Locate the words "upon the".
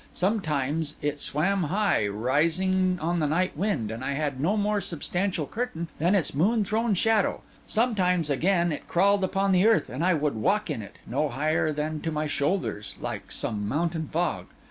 9.23-9.67